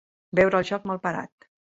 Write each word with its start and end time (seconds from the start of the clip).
Veure 0.39 0.61
el 0.61 0.65
joc 0.69 0.87
mal 0.91 1.01
parat. 1.05 1.49